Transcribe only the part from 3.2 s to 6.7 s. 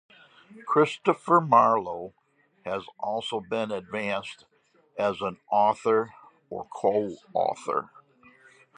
been advanced as an author or